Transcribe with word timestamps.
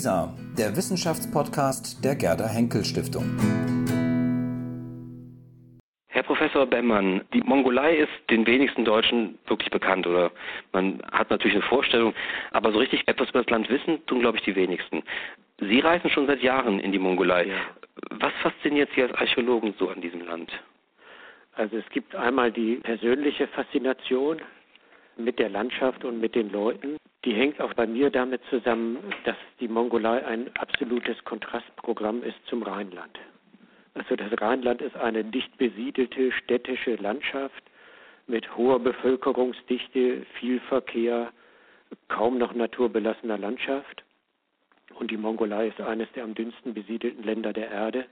WISA, 0.00 0.34
der 0.56 0.74
Wissenschaftspodcast 0.76 2.02
der 2.02 2.16
Gerda 2.16 2.48
Henkel 2.48 2.86
Stiftung. 2.86 3.36
Herr 6.08 6.22
Professor 6.22 6.64
Bemmann, 6.64 7.20
die 7.34 7.42
Mongolei 7.42 7.96
ist 7.96 8.30
den 8.30 8.46
wenigsten 8.46 8.86
Deutschen 8.86 9.38
wirklich 9.46 9.68
bekannt 9.70 10.06
oder 10.06 10.30
man 10.72 11.02
hat 11.12 11.28
natürlich 11.28 11.54
eine 11.54 11.64
Vorstellung, 11.64 12.14
aber 12.50 12.72
so 12.72 12.78
richtig 12.78 13.06
etwas 13.08 13.28
über 13.28 13.42
das 13.42 13.50
Land 13.50 13.68
wissen 13.68 13.98
tun, 14.06 14.20
glaube 14.20 14.38
ich, 14.38 14.44
die 14.44 14.56
wenigsten. 14.56 15.02
Sie 15.58 15.80
reisen 15.80 16.08
schon 16.08 16.26
seit 16.26 16.42
Jahren 16.42 16.80
in 16.80 16.92
die 16.92 16.98
Mongolei. 16.98 17.48
Ja. 17.48 17.56
Was 18.12 18.32
fasziniert 18.42 18.88
Sie 18.94 19.02
als 19.02 19.12
Archäologen 19.12 19.74
so 19.78 19.90
an 19.90 20.00
diesem 20.00 20.24
Land? 20.26 20.50
Also 21.52 21.76
es 21.76 21.88
gibt 21.90 22.14
einmal 22.14 22.50
die 22.50 22.76
persönliche 22.76 23.48
Faszination 23.48 24.40
mit 25.18 25.38
der 25.38 25.50
Landschaft 25.50 26.06
und 26.06 26.22
mit 26.22 26.34
den 26.34 26.50
Leuten. 26.50 26.96
Die 27.24 27.34
hängt 27.34 27.60
auch 27.60 27.74
bei 27.74 27.86
mir 27.86 28.10
damit 28.10 28.40
zusammen, 28.48 28.98
dass 29.24 29.36
die 29.60 29.68
Mongolei 29.68 30.24
ein 30.24 30.50
absolutes 30.56 31.22
Kontrastprogramm 31.24 32.22
ist 32.22 32.38
zum 32.46 32.62
Rheinland. 32.62 33.18
Also 33.94 34.16
das 34.16 34.32
Rheinland 34.40 34.80
ist 34.80 34.96
eine 34.96 35.24
dicht 35.24 35.58
besiedelte 35.58 36.32
städtische 36.32 36.94
Landschaft 36.96 37.62
mit 38.26 38.56
hoher 38.56 38.78
Bevölkerungsdichte, 38.78 40.24
viel 40.38 40.60
Verkehr, 40.60 41.30
kaum 42.08 42.38
noch 42.38 42.54
naturbelassener 42.54 43.36
Landschaft. 43.36 44.04
Und 44.94 45.10
die 45.10 45.16
Mongolei 45.16 45.68
ist 45.68 45.80
eines 45.80 46.10
der 46.12 46.24
am 46.24 46.34
dünnsten 46.34 46.72
besiedelten 46.72 47.24
Länder 47.24 47.52
der 47.52 47.70
Erde 47.70 48.06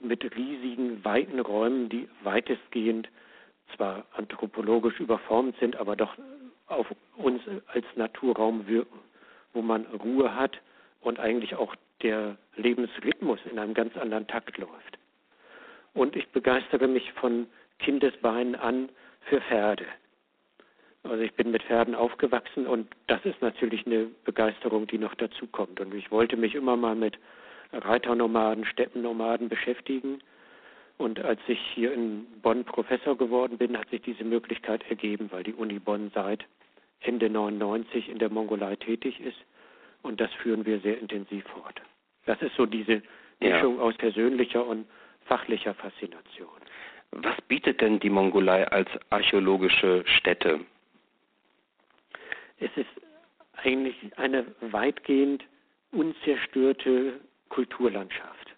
mit 0.00 0.24
riesigen, 0.36 1.04
weiten 1.04 1.40
Räumen, 1.40 1.88
die 1.88 2.08
weitestgehend 2.22 3.08
zwar 3.76 4.06
anthropologisch 4.12 4.98
überformt 5.00 5.56
sind, 5.60 5.76
aber 5.76 5.96
doch 5.96 6.16
auf 6.72 6.86
uns 7.16 7.42
als 7.68 7.84
Naturraum 7.96 8.66
wirken, 8.66 8.98
wo 9.52 9.62
man 9.62 9.86
Ruhe 9.86 10.34
hat 10.34 10.60
und 11.00 11.20
eigentlich 11.20 11.54
auch 11.54 11.74
der 12.02 12.36
Lebensrhythmus 12.56 13.40
in 13.50 13.58
einem 13.58 13.74
ganz 13.74 13.96
anderen 13.96 14.26
Takt 14.26 14.58
läuft. 14.58 14.98
Und 15.94 16.16
ich 16.16 16.28
begeistere 16.28 16.88
mich 16.88 17.12
von 17.12 17.46
Kindesbeinen 17.78 18.54
an 18.54 18.88
für 19.28 19.40
Pferde. 19.40 19.86
Also 21.04 21.22
ich 21.22 21.34
bin 21.34 21.50
mit 21.50 21.64
Pferden 21.64 21.94
aufgewachsen 21.94 22.66
und 22.66 22.88
das 23.08 23.24
ist 23.24 23.42
natürlich 23.42 23.86
eine 23.86 24.06
Begeisterung, 24.24 24.86
die 24.86 24.98
noch 24.98 25.14
dazu 25.16 25.46
kommt. 25.48 25.80
Und 25.80 25.92
ich 25.94 26.10
wollte 26.10 26.36
mich 26.36 26.54
immer 26.54 26.76
mal 26.76 26.94
mit 26.94 27.18
Reiternomaden, 27.72 28.64
Steppennomaden 28.64 29.48
beschäftigen. 29.48 30.20
Und 30.98 31.20
als 31.20 31.40
ich 31.48 31.58
hier 31.74 31.92
in 31.92 32.26
Bonn 32.42 32.64
Professor 32.64 33.16
geworden 33.16 33.58
bin, 33.58 33.76
hat 33.76 33.88
sich 33.90 34.02
diese 34.02 34.24
Möglichkeit 34.24 34.88
ergeben, 34.88 35.28
weil 35.32 35.42
die 35.42 35.54
Uni 35.54 35.80
Bonn 35.80 36.12
seit 36.14 36.44
Ende 37.02 37.28
99 37.28 38.08
in 38.08 38.18
der 38.18 38.30
Mongolei 38.30 38.76
tätig 38.76 39.20
ist. 39.20 39.38
Und 40.02 40.20
das 40.20 40.32
führen 40.34 40.66
wir 40.66 40.80
sehr 40.80 40.98
intensiv 40.98 41.44
fort. 41.44 41.80
Das 42.26 42.40
ist 42.42 42.54
so 42.56 42.66
diese 42.66 43.02
Mischung 43.40 43.76
ja. 43.76 43.82
aus 43.82 43.96
persönlicher 43.96 44.66
und 44.66 44.86
fachlicher 45.24 45.74
Faszination. 45.74 46.48
Was 47.12 47.40
bietet 47.42 47.80
denn 47.80 48.00
die 48.00 48.10
Mongolei 48.10 48.66
als 48.68 48.88
archäologische 49.10 50.02
Stätte? 50.06 50.60
Es 52.58 52.70
ist 52.76 52.88
eigentlich 53.54 53.96
eine 54.16 54.46
weitgehend 54.60 55.44
unzerstörte 55.90 57.20
Kulturlandschaft. 57.48 58.54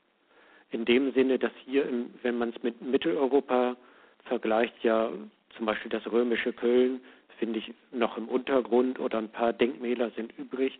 In 0.70 0.84
dem 0.84 1.12
Sinne, 1.12 1.38
dass 1.38 1.52
hier, 1.64 1.86
im, 1.88 2.14
wenn 2.22 2.38
man 2.38 2.50
es 2.50 2.62
mit 2.62 2.80
Mitteleuropa 2.80 3.76
vergleicht, 4.24 4.74
ja 4.82 5.10
zum 5.56 5.66
Beispiel 5.66 5.90
das 5.90 6.10
römische 6.10 6.52
Köln, 6.52 7.00
finde 7.38 7.58
ich 7.58 7.72
noch 7.92 8.16
im 8.16 8.28
Untergrund 8.28 8.98
oder 8.98 9.18
ein 9.18 9.30
paar 9.30 9.52
Denkmäler 9.52 10.10
sind 10.10 10.36
übrig. 10.38 10.78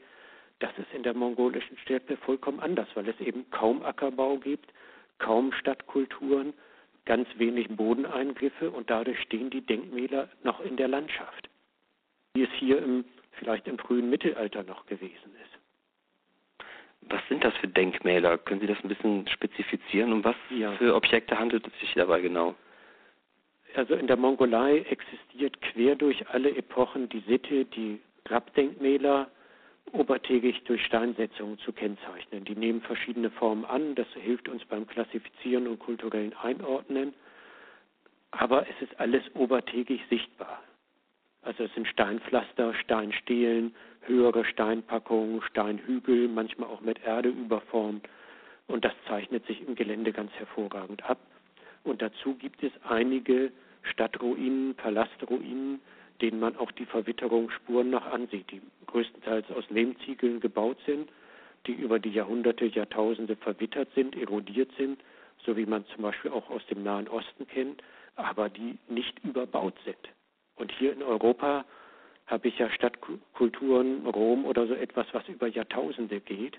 Das 0.58 0.70
ist 0.78 0.92
in 0.94 1.02
der 1.02 1.14
mongolischen 1.14 1.76
Steppe 1.78 2.16
vollkommen 2.16 2.60
anders, 2.60 2.88
weil 2.94 3.08
es 3.08 3.20
eben 3.20 3.48
kaum 3.50 3.82
Ackerbau 3.82 4.38
gibt, 4.38 4.72
kaum 5.18 5.52
Stadtkulturen, 5.52 6.54
ganz 7.04 7.28
wenig 7.36 7.68
Bodeneingriffe 7.68 8.70
und 8.70 8.90
dadurch 8.90 9.20
stehen 9.20 9.50
die 9.50 9.60
Denkmäler 9.60 10.28
noch 10.42 10.60
in 10.60 10.76
der 10.76 10.88
Landschaft, 10.88 11.48
wie 12.34 12.44
es 12.44 12.50
hier 12.58 12.78
im, 12.78 13.04
vielleicht 13.32 13.66
im 13.68 13.78
frühen 13.78 14.08
Mittelalter 14.08 14.62
noch 14.62 14.86
gewesen 14.86 15.34
ist. 15.42 15.54
Was 17.10 17.20
sind 17.28 17.44
das 17.44 17.54
für 17.58 17.68
Denkmäler? 17.68 18.38
Können 18.38 18.60
Sie 18.60 18.66
das 18.66 18.82
ein 18.82 18.88
bisschen 18.88 19.28
spezifizieren? 19.28 20.12
Um 20.12 20.24
was 20.24 20.36
ja. 20.50 20.72
für 20.72 20.94
Objekte 20.94 21.38
handelt 21.38 21.66
es 21.66 21.80
sich 21.80 21.92
dabei 21.94 22.20
genau? 22.20 22.54
Also 23.74 23.94
in 23.94 24.06
der 24.06 24.16
Mongolei 24.16 24.78
existiert 24.88 25.60
quer 25.60 25.96
durch 25.96 26.28
alle 26.28 26.56
Epochen 26.56 27.08
die 27.08 27.24
Sitte, 27.26 27.64
die 27.64 28.00
Grabdenkmäler 28.24 29.28
obertägig 29.92 30.62
durch 30.64 30.84
Steinsetzungen 30.84 31.58
zu 31.58 31.72
kennzeichnen. 31.72 32.44
Die 32.44 32.54
nehmen 32.54 32.80
verschiedene 32.80 33.30
Formen 33.30 33.64
an, 33.64 33.94
das 33.94 34.06
hilft 34.14 34.48
uns 34.48 34.64
beim 34.64 34.86
Klassifizieren 34.86 35.66
und 35.66 35.78
kulturellen 35.78 36.34
Einordnen, 36.42 37.14
aber 38.30 38.66
es 38.68 38.88
ist 38.88 38.98
alles 38.98 39.22
obertägig 39.34 40.00
sichtbar. 40.08 40.62
Also 41.42 41.64
es 41.64 41.74
sind 41.74 41.86
Steinpflaster, 41.86 42.74
Steinstelen, 42.74 43.74
höhere 44.02 44.44
Steinpackungen, 44.44 45.42
Steinhügel, 45.42 46.28
manchmal 46.28 46.70
auch 46.70 46.80
mit 46.80 47.04
Erde 47.04 47.28
überformt. 47.28 48.08
Und 48.66 48.84
das 48.84 48.94
zeichnet 49.06 49.46
sich 49.46 49.60
im 49.66 49.74
Gelände 49.74 50.12
ganz 50.12 50.32
hervorragend 50.32 51.08
ab. 51.08 51.18
Und 51.84 52.02
dazu 52.02 52.34
gibt 52.34 52.62
es 52.62 52.72
einige 52.88 53.52
Stadtruinen, 53.82 54.74
Palastruinen, 54.74 55.80
denen 56.20 56.40
man 56.40 56.56
auch 56.56 56.72
die 56.72 56.86
Verwitterungsspuren 56.86 57.90
noch 57.90 58.06
ansieht, 58.06 58.50
die 58.50 58.62
größtenteils 58.86 59.50
aus 59.50 59.68
Lehmziegeln 59.70 60.40
gebaut 60.40 60.78
sind, 60.86 61.10
die 61.66 61.72
über 61.72 61.98
die 61.98 62.10
Jahrhunderte, 62.10 62.66
Jahrtausende 62.66 63.36
verwittert 63.36 63.88
sind, 63.94 64.16
erodiert 64.16 64.70
sind, 64.76 65.00
so 65.44 65.56
wie 65.56 65.66
man 65.66 65.84
zum 65.86 66.02
Beispiel 66.02 66.30
auch 66.30 66.48
aus 66.50 66.64
dem 66.66 66.82
Nahen 66.82 67.08
Osten 67.08 67.46
kennt, 67.46 67.82
aber 68.16 68.48
die 68.48 68.78
nicht 68.88 69.22
überbaut 69.24 69.74
sind. 69.84 69.98
Und 70.56 70.72
hier 70.72 70.92
in 70.92 71.02
Europa 71.02 71.64
habe 72.26 72.48
ich 72.48 72.58
ja 72.58 72.70
Stadtkulturen, 72.70 74.06
Rom 74.06 74.44
oder 74.46 74.66
so 74.66 74.74
etwas, 74.74 75.06
was 75.12 75.28
über 75.28 75.48
Jahrtausende 75.48 76.20
geht. 76.20 76.58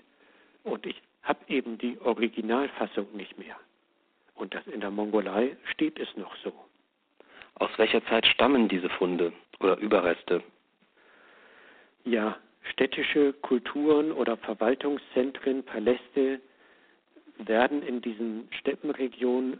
Und 0.62 0.86
ich 0.86 1.00
habe 1.22 1.40
eben 1.48 1.78
die 1.78 1.98
Originalfassung 2.00 3.08
nicht 3.16 3.38
mehr. 3.38 3.56
Und 4.36 4.54
das 4.54 4.66
in 4.66 4.80
der 4.80 4.90
Mongolei 4.90 5.56
steht 5.72 5.98
es 5.98 6.08
noch 6.16 6.34
so. 6.44 6.52
Aus 7.54 7.70
welcher 7.78 8.04
Zeit 8.06 8.26
stammen 8.26 8.68
diese 8.68 8.90
Funde 8.90 9.32
oder 9.60 9.78
Überreste? 9.78 10.42
Ja, 12.04 12.36
städtische 12.70 13.32
Kulturen 13.32 14.12
oder 14.12 14.36
Verwaltungszentren, 14.36 15.64
Paläste 15.64 16.40
werden 17.38 17.82
in 17.82 18.00
diesen 18.00 18.48
Steppenregionen 18.58 19.58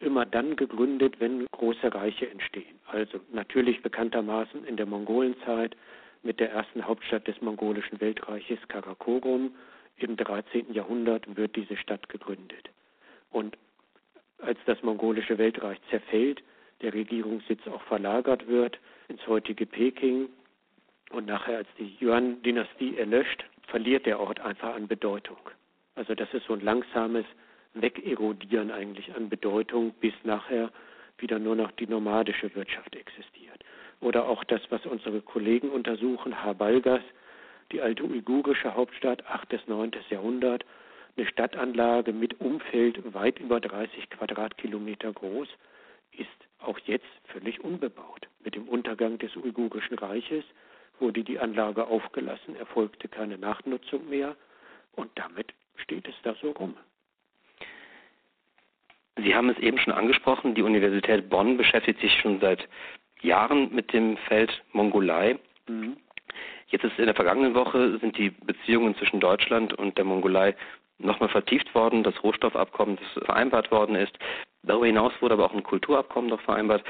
immer 0.00 0.26
dann 0.26 0.56
gegründet, 0.56 1.20
wenn 1.20 1.46
große 1.52 1.94
Reiche 1.94 2.28
entstehen. 2.28 2.78
Also 2.86 3.20
natürlich 3.32 3.82
bekanntermaßen 3.82 4.64
in 4.64 4.76
der 4.76 4.86
Mongolenzeit 4.86 5.76
mit 6.22 6.40
der 6.40 6.50
ersten 6.50 6.84
Hauptstadt 6.84 7.26
des 7.28 7.40
mongolischen 7.40 8.00
Weltreiches 8.00 8.58
Karakorum 8.68 9.54
im 9.96 10.16
13. 10.16 10.72
Jahrhundert 10.74 11.36
wird 11.36 11.54
diese 11.54 11.76
Stadt 11.76 12.08
gegründet. 12.08 12.70
Und 13.30 13.56
als 14.42 14.58
das 14.66 14.82
mongolische 14.82 15.38
Weltreich 15.38 15.78
zerfällt, 15.90 16.42
der 16.80 16.92
Regierungssitz 16.92 17.66
auch 17.68 17.82
verlagert 17.82 18.46
wird 18.48 18.78
ins 19.08 19.26
heutige 19.26 19.66
Peking 19.66 20.28
und 21.10 21.26
nachher 21.26 21.58
als 21.58 21.68
die 21.78 21.96
Yuan-Dynastie 22.00 22.96
erlöscht, 22.96 23.44
verliert 23.68 24.06
der 24.06 24.20
Ort 24.20 24.40
einfach 24.40 24.74
an 24.74 24.88
Bedeutung. 24.88 25.38
Also 25.94 26.14
das 26.14 26.32
ist 26.32 26.46
so 26.46 26.54
ein 26.54 26.60
langsames 26.60 27.24
wegerodieren 27.74 28.70
eigentlich 28.70 29.14
an 29.14 29.28
Bedeutung, 29.28 29.92
bis 30.00 30.14
nachher 30.24 30.70
wieder 31.18 31.38
nur 31.38 31.56
noch 31.56 31.70
die 31.72 31.86
nomadische 31.86 32.54
Wirtschaft 32.54 32.94
existiert. 32.96 33.62
Oder 34.00 34.28
auch 34.28 34.42
das, 34.44 34.60
was 34.70 34.84
unsere 34.84 35.20
Kollegen 35.20 35.70
untersuchen, 35.70 36.42
Habalgas, 36.42 37.02
die 37.70 37.80
alte 37.80 38.04
uigurische 38.04 38.74
Hauptstadt, 38.74 39.24
8. 39.26 39.48
bis 39.48 39.66
9. 39.68 39.92
Jahrhundert, 40.10 40.64
eine 41.16 41.26
Stadtanlage 41.26 42.12
mit 42.12 42.40
Umfeld 42.40 43.14
weit 43.14 43.38
über 43.38 43.60
30 43.60 44.10
Quadratkilometer 44.10 45.12
groß, 45.12 45.48
ist 46.12 46.28
auch 46.58 46.78
jetzt 46.80 47.06
völlig 47.24 47.62
unbebaut. 47.62 48.28
Mit 48.44 48.54
dem 48.54 48.68
Untergang 48.68 49.18
des 49.18 49.34
uigurischen 49.36 49.98
Reiches 49.98 50.44
wurde 50.98 51.24
die 51.24 51.38
Anlage 51.38 51.86
aufgelassen, 51.86 52.56
erfolgte 52.56 53.08
keine 53.08 53.38
Nachnutzung 53.38 54.08
mehr 54.08 54.36
und 54.92 55.10
damit 55.16 55.52
steht 55.76 56.06
es 56.08 56.14
da 56.22 56.34
so 56.40 56.50
rum. 56.52 56.76
Sie 59.16 59.34
haben 59.34 59.50
es 59.50 59.58
eben 59.58 59.78
schon 59.78 59.92
angesprochen, 59.92 60.54
die 60.54 60.62
Universität 60.62 61.28
Bonn 61.28 61.56
beschäftigt 61.56 62.00
sich 62.00 62.12
schon 62.20 62.40
seit 62.40 62.66
Jahren 63.20 63.74
mit 63.74 63.92
dem 63.92 64.16
Feld 64.16 64.62
Mongolei. 64.72 65.38
Mhm. 65.68 65.96
Jetzt 66.68 66.84
ist 66.84 66.98
in 66.98 67.04
der 67.04 67.14
vergangenen 67.14 67.54
Woche 67.54 67.98
sind 67.98 68.16
die 68.16 68.30
Beziehungen 68.30 68.96
zwischen 68.96 69.20
Deutschland 69.20 69.74
und 69.74 69.98
der 69.98 70.06
Mongolei 70.06 70.56
nochmal 70.98 71.28
vertieft 71.28 71.74
worden, 71.74 72.02
das 72.02 72.22
Rohstoffabkommen, 72.22 72.96
das 72.96 73.24
vereinbart 73.24 73.70
worden 73.70 73.96
ist. 73.96 74.16
Darüber 74.62 74.86
hinaus 74.86 75.12
wurde 75.20 75.34
aber 75.34 75.46
auch 75.46 75.54
ein 75.54 75.62
Kulturabkommen 75.62 76.30
noch 76.30 76.40
vereinbart. 76.42 76.84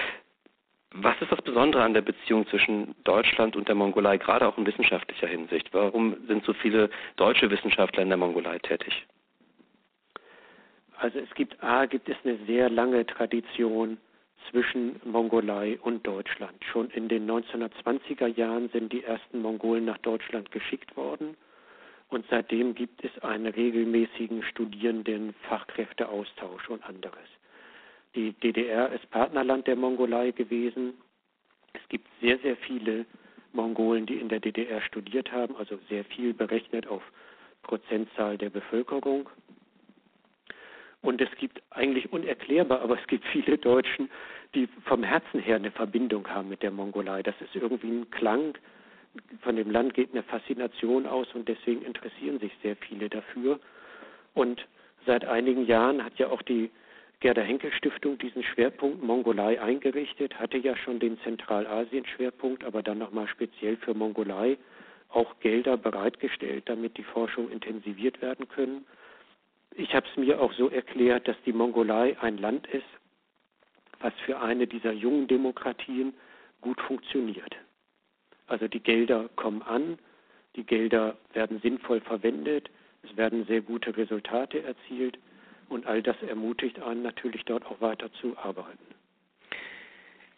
Was 0.94 1.20
ist 1.22 1.32
das 1.32 1.40
Besondere 1.40 1.82
an 1.82 1.94
der 1.94 2.02
Beziehung 2.02 2.46
zwischen 2.49 2.94
Deutschland 3.04 3.56
und 3.56 3.66
der 3.66 3.75
Mongolei, 3.75 4.19
gerade 4.19 4.46
auch 4.46 4.58
in 4.58 4.66
wissenschaftlicher 4.66 5.26
Hinsicht? 5.26 5.72
Warum 5.72 6.16
sind 6.26 6.44
so 6.44 6.52
viele 6.52 6.90
deutsche 7.16 7.50
Wissenschaftler 7.50 8.02
in 8.02 8.08
der 8.08 8.19
Mongolei 8.19 8.58
tätig? 8.58 9.06
Also 10.98 11.19
es 11.19 11.34
gibt 11.34 11.62
A, 11.62 11.87
gibt 11.87 12.08
es 12.10 12.16
eine 12.25 12.37
sehr 12.46 12.69
lange 12.69 13.06
Tradition 13.06 13.96
zwischen 14.50 15.00
Mongolei 15.05 15.78
und 15.81 16.06
Deutschland. 16.06 16.62
Schon 16.70 16.90
in 16.90 17.08
den 17.08 17.28
1920er 17.28 18.26
Jahren 18.26 18.69
sind 18.69 18.93
die 18.93 19.02
ersten 19.02 19.40
Mongolen 19.40 19.87
nach 19.87 19.98
Deutschland 19.98 20.50
geschickt 20.50 20.94
worden 20.96 21.37
und 22.12 22.24
seitdem 22.28 22.74
gibt 22.74 23.02
es 23.04 23.18
einen 23.22 23.46
regelmäßigen 23.46 24.42
Studierenden 24.42 25.34
Fachkräfteaustausch 25.48 26.68
und 26.68 26.84
anderes. 26.84 27.28
Die 28.14 28.32
DDR 28.32 28.92
ist 28.92 29.08
Partnerland 29.10 29.66
der 29.66 29.76
Mongolei 29.76 30.30
gewesen. 30.32 30.94
Es 31.72 31.80
gibt 31.88 32.06
sehr, 32.20 32.38
sehr 32.40 32.56
viele 32.56 33.06
Mongolen, 33.52 34.06
die 34.06 34.16
in 34.16 34.28
der 34.28 34.40
DDR 34.40 34.82
studiert 34.82 35.32
haben, 35.32 35.56
also 35.56 35.78
sehr 35.88 36.04
viel 36.04 36.34
berechnet 36.34 36.86
auf 36.86 37.02
Prozentzahl 37.62 38.36
der 38.36 38.50
Bevölkerung. 38.50 39.28
Und 41.00 41.20
es 41.20 41.30
gibt 41.36 41.62
eigentlich 41.70 42.12
unerklärbar, 42.12 42.80
aber 42.80 42.98
es 43.00 43.06
gibt 43.06 43.24
viele 43.26 43.58
Deutschen, 43.58 44.10
die 44.54 44.68
vom 44.84 45.02
Herzen 45.02 45.40
her 45.40 45.56
eine 45.56 45.70
Verbindung 45.70 46.28
haben 46.28 46.48
mit 46.48 46.62
der 46.62 46.70
Mongolei. 46.70 47.22
Das 47.22 47.34
ist 47.40 47.56
irgendwie 47.56 47.88
ein 47.88 48.10
Klang. 48.10 48.54
Von 49.42 49.56
dem 49.56 49.70
Land 49.70 49.94
geht 49.94 50.12
eine 50.12 50.22
Faszination 50.22 51.06
aus 51.06 51.26
und 51.34 51.48
deswegen 51.48 51.82
interessieren 51.82 52.38
sich 52.38 52.52
sehr 52.62 52.76
viele 52.76 53.08
dafür. 53.08 53.60
Und 54.34 54.66
seit 55.04 55.24
einigen 55.24 55.66
Jahren 55.66 56.04
hat 56.04 56.18
ja 56.18 56.28
auch 56.28 56.42
die 56.42 56.70
Gerda 57.20 57.42
Henkel 57.42 57.72
Stiftung 57.72 58.18
diesen 58.18 58.42
Schwerpunkt 58.42 59.02
Mongolei 59.02 59.60
eingerichtet, 59.60 60.40
hatte 60.40 60.58
ja 60.58 60.76
schon 60.76 60.98
den 60.98 61.20
Zentralasien-Schwerpunkt, 61.20 62.64
aber 62.64 62.82
dann 62.82 62.98
nochmal 62.98 63.28
speziell 63.28 63.76
für 63.76 63.94
Mongolei 63.94 64.58
auch 65.08 65.38
Gelder 65.40 65.76
bereitgestellt, 65.76 66.64
damit 66.66 66.96
die 66.96 67.04
Forschung 67.04 67.50
intensiviert 67.50 68.20
werden 68.22 68.48
können. 68.48 68.86
Ich 69.76 69.94
habe 69.94 70.06
es 70.10 70.16
mir 70.16 70.40
auch 70.40 70.52
so 70.54 70.68
erklärt, 70.68 71.28
dass 71.28 71.36
die 71.46 71.52
Mongolei 71.52 72.16
ein 72.20 72.38
Land 72.38 72.66
ist, 72.66 72.82
was 74.00 74.12
für 74.26 74.40
eine 74.40 74.66
dieser 74.66 74.92
jungen 74.92 75.28
Demokratien 75.28 76.14
gut 76.60 76.80
funktioniert. 76.80 77.54
Also 78.52 78.69
die 78.69 78.81
Gelder 78.81 79.31
kommen 79.34 79.62
an, 79.62 79.99
die 80.56 80.64
Gelder 80.64 81.16
werden 81.32 81.58
sinnvoll 81.62 82.02
verwendet, 82.02 82.69
es 83.02 83.16
werden 83.16 83.46
sehr 83.46 83.62
gute 83.62 83.96
Resultate 83.96 84.62
erzielt 84.62 85.19
und 85.70 85.87
all 85.87 86.02
das 86.02 86.16
ermutigt 86.22 86.78
einen 86.82 87.02
natürlich 87.02 87.46
dort 87.46 87.64
auch 87.64 87.81
weiter 87.81 88.12
zu 88.20 88.37
arbeiten. 88.37 88.84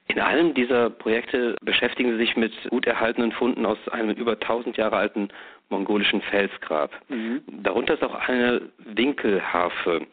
In 0.07 0.21
einem 0.21 0.55
dieser 0.55 0.91
Projekte 0.91 1.57
beschäftigen 1.63 2.13
Sie 2.13 2.19
sich 2.19 2.37
mit 2.37 2.53
gut 2.71 2.87
erhaltenen 2.87 3.33
Funden 3.33 3.67
aus 3.67 3.79
einem 3.89 4.11
über 4.11 4.35
1000 4.35 4.77
Jahre 4.77 4.97
alten 4.97 5.29
mongolischen 5.69 6.23
Felsgrab. 6.23 6.93
Mhm. 7.09 7.43
Darunter 7.65 7.95
ist 7.95 8.05
auch 8.05 8.15
eine 8.15 8.71
Winkelharfe. 8.79 10.07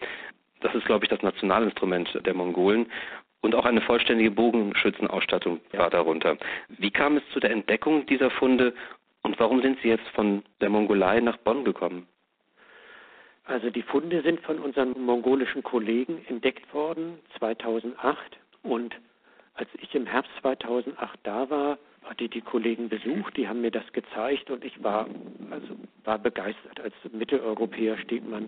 Das 0.61 0.73
ist, 0.73 0.85
glaube 0.85 1.05
ich, 1.05 1.09
das 1.09 1.21
Nationalinstrument 1.21 2.19
der 2.25 2.33
Mongolen. 2.33 2.87
Und 3.41 3.55
auch 3.55 3.65
eine 3.65 3.81
vollständige 3.81 4.31
Bogenschützenausstattung 4.31 5.59
war 5.71 5.89
darunter. 5.89 6.37
Wie 6.69 6.91
kam 6.91 7.17
es 7.17 7.23
zu 7.33 7.39
der 7.39 7.51
Entdeckung 7.51 8.05
dieser 8.05 8.29
Funde 8.29 8.73
und 9.23 9.39
warum 9.39 9.61
sind 9.61 9.79
Sie 9.81 9.89
jetzt 9.89 10.07
von 10.09 10.43
der 10.61 10.69
Mongolei 10.69 11.19
nach 11.19 11.37
Bonn 11.37 11.63
gekommen? 11.63 12.07
Also 13.45 13.69
die 13.69 13.81
Funde 13.81 14.21
sind 14.21 14.39
von 14.41 14.59
unseren 14.59 14.99
mongolischen 15.01 15.63
Kollegen 15.63 16.23
entdeckt 16.27 16.73
worden 16.73 17.19
2008 17.39 18.37
und 18.63 18.95
als 19.55 19.69
ich 19.79 19.93
im 19.95 20.05
Herbst 20.05 20.31
2008 20.41 21.19
da 21.23 21.49
war, 21.49 21.77
hatte 22.03 22.27
die 22.27 22.41
Kollegen 22.41 22.89
besucht, 22.89 23.37
die 23.37 23.47
haben 23.47 23.61
mir 23.61 23.71
das 23.71 23.91
gezeigt 23.93 24.49
und 24.49 24.65
ich 24.65 24.83
war 24.83 25.07
also 25.51 25.75
war 26.03 26.17
begeistert. 26.17 26.79
Als 26.79 26.93
Mitteleuropäer 27.11 27.97
steht 27.97 28.27
man 28.27 28.47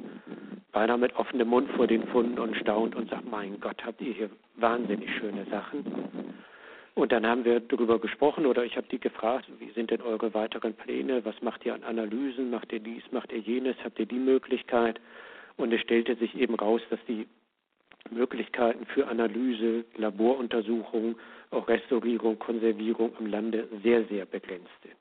beinahe 0.72 0.98
mit 0.98 1.16
offenem 1.16 1.50
Mund 1.50 1.70
vor 1.72 1.88
den 1.88 2.08
Funden 2.08 2.40
und 2.40 2.56
staunt 2.58 2.96
und 2.96 3.10
sagt, 3.10 3.30
mein 3.30 3.60
Gott, 3.60 3.86
habt 3.86 4.02
ihr 4.02 4.14
hier 4.14 4.30
wahnsinnig 4.56 5.10
schöne 5.18 5.46
Sachen. 5.46 5.86
Und 6.96 7.12
dann 7.12 7.26
haben 7.26 7.44
wir 7.44 7.60
darüber 7.60 8.00
gesprochen 8.00 8.46
oder 8.46 8.64
ich 8.64 8.78
habe 8.78 8.88
die 8.92 9.00
gefragt, 9.00 9.46
wie 9.60 9.72
sind 9.72 9.92
denn 9.92 10.02
eure 10.02 10.34
weiteren 10.34 10.74
Pläne? 10.74 11.26
Was 11.26 11.42
macht 11.42 11.66
ihr 11.66 11.74
an 11.74 11.84
Analysen? 11.84 12.52
Macht 12.52 12.72
ihr 12.72 12.80
dies? 12.80 13.04
Macht 13.12 13.32
ihr 13.32 13.40
jenes? 13.40 13.76
Habt 13.84 14.00
ihr 14.00 14.06
die 14.06 14.20
Möglichkeit? 14.20 15.00
Und 15.58 15.74
es 15.74 15.82
stellte 15.82 16.16
sich 16.16 16.36
eben 16.36 16.56
raus, 16.56 16.82
dass 16.90 17.00
die 17.08 17.28
Möglichkeiten 18.12 18.86
für 18.86 19.08
Analyse, 19.08 19.86
Laboruntersuchungen, 19.96 21.16
auch 21.52 21.68
Restaurierung, 21.68 22.40
Konservierung 22.40 23.14
im 23.20 23.28
Lande 23.28 23.68
sehr, 23.84 24.06
sehr 24.06 24.26
begrenzt 24.26 24.72
sind. 24.82 24.96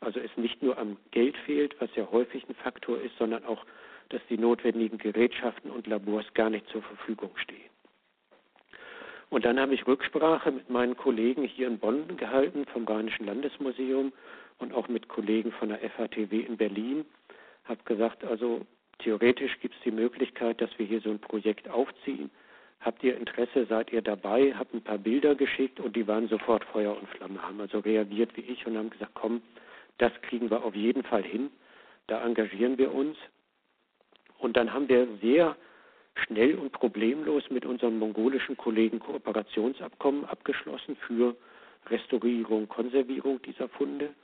Also 0.00 0.20
es 0.20 0.36
nicht 0.36 0.62
nur 0.62 0.78
am 0.78 0.96
Geld 1.10 1.36
fehlt, 1.38 1.74
was 1.80 1.94
ja 1.96 2.08
häufig 2.10 2.48
ein 2.48 2.54
Faktor 2.54 3.00
ist, 3.00 3.16
sondern 3.18 3.44
auch, 3.44 3.64
dass 4.10 4.20
die 4.28 4.38
notwendigen 4.38 4.98
Gerätschaften 4.98 5.70
und 5.70 5.86
Labors 5.86 6.26
gar 6.34 6.50
nicht 6.50 6.68
zur 6.68 6.82
Verfügung 6.82 7.30
stehen. 7.36 7.70
Und 9.28 9.44
dann 9.44 9.58
habe 9.58 9.74
ich 9.74 9.86
Rücksprache 9.86 10.52
mit 10.52 10.70
meinen 10.70 10.96
Kollegen 10.96 11.42
hier 11.42 11.66
in 11.66 11.78
Bonn 11.78 12.16
gehalten 12.16 12.64
vom 12.72 12.84
Rheinischen 12.84 13.26
Landesmuseum 13.26 14.12
und 14.58 14.72
auch 14.72 14.88
mit 14.88 15.08
Kollegen 15.08 15.50
von 15.52 15.70
der 15.70 15.80
FATW 15.90 16.40
in 16.40 16.56
Berlin. 16.56 17.04
Habe 17.64 17.82
gesagt, 17.84 18.24
also 18.24 18.64
theoretisch 18.98 19.58
gibt 19.60 19.74
es 19.74 19.80
die 19.82 19.90
Möglichkeit, 19.90 20.60
dass 20.60 20.70
wir 20.78 20.86
hier 20.86 21.00
so 21.00 21.10
ein 21.10 21.18
Projekt 21.18 21.68
aufziehen. 21.68 22.30
Habt 22.80 23.02
ihr 23.02 23.16
Interesse, 23.16 23.66
seid 23.66 23.92
ihr 23.92 24.02
dabei? 24.02 24.54
Hab 24.54 24.72
ein 24.72 24.82
paar 24.82 24.98
Bilder 24.98 25.34
geschickt 25.34 25.80
und 25.80 25.96
die 25.96 26.06
waren 26.06 26.28
sofort 26.28 26.64
Feuer 26.64 26.96
und 26.96 27.08
Flamme, 27.08 27.42
haben 27.42 27.60
also 27.60 27.78
reagiert 27.78 28.36
wie 28.36 28.42
ich 28.42 28.66
und 28.66 28.76
haben 28.76 28.90
gesagt, 28.90 29.12
komm, 29.14 29.42
das 29.98 30.12
kriegen 30.22 30.50
wir 30.50 30.64
auf 30.64 30.74
jeden 30.74 31.02
Fall 31.02 31.22
hin. 31.22 31.50
Da 32.06 32.24
engagieren 32.24 32.78
wir 32.78 32.94
uns. 32.94 33.16
Und 34.38 34.56
dann 34.56 34.72
haben 34.72 34.88
wir 34.88 35.08
sehr 35.22 35.56
schnell 36.14 36.54
und 36.54 36.72
problemlos 36.72 37.44
mit 37.50 37.66
unseren 37.66 37.98
mongolischen 37.98 38.56
Kollegen 38.56 38.98
Kooperationsabkommen 39.00 40.24
abgeschlossen 40.26 40.96
für 41.06 41.36
Restaurierung, 41.86 42.68
Konservierung 42.68 43.40
dieser 43.42 43.68
Funde 43.68 44.14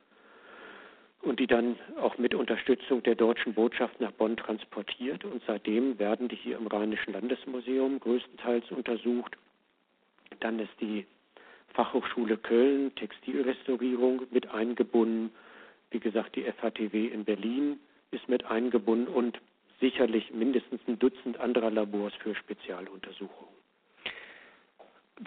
und 1.22 1.38
die 1.38 1.46
dann 1.46 1.76
auch 2.00 2.18
mit 2.18 2.34
Unterstützung 2.34 3.02
der 3.02 3.14
deutschen 3.14 3.54
Botschaft 3.54 4.00
nach 4.00 4.10
Bonn 4.12 4.36
transportiert. 4.36 5.24
Und 5.24 5.42
seitdem 5.46 5.98
werden 5.98 6.28
die 6.28 6.36
hier 6.36 6.58
im 6.58 6.66
Rheinischen 6.66 7.12
Landesmuseum 7.12 8.00
größtenteils 8.00 8.70
untersucht. 8.70 9.36
Dann 10.40 10.58
ist 10.58 10.72
die 10.80 11.06
Fachhochschule 11.74 12.36
Köln, 12.36 12.94
Textilrestaurierung 12.96 14.22
mit 14.30 14.50
eingebunden. 14.50 15.30
Wie 15.90 16.00
gesagt, 16.00 16.36
die 16.36 16.42
FHTW 16.42 17.06
in 17.06 17.24
Berlin 17.24 17.78
ist 18.10 18.28
mit 18.28 18.44
eingebunden 18.44 19.06
und 19.06 19.38
sicherlich 19.80 20.32
mindestens 20.32 20.80
ein 20.86 20.98
Dutzend 20.98 21.38
anderer 21.38 21.70
Labors 21.70 22.14
für 22.14 22.34
Spezialuntersuchungen. 22.34 23.61